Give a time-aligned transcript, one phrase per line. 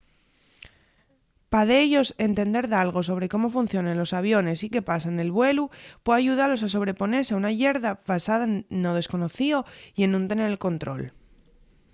[1.51, 5.65] pa dellos entender dalgo sobre cómo funcionen los aviones y qué pasa nel vuelu
[6.03, 8.45] pue ayudalos a sobreponese a una llerza basada
[8.83, 9.57] no desconocío
[9.97, 11.03] y en nun tener el control